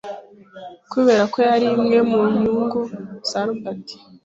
kubera 0.91 1.23
ko 1.33 1.37
yari 1.49 1.67
imwe 1.77 1.99
mu 2.09 2.19
nyungu 2.39 2.79
za 3.29 3.41
Robert 3.47 3.87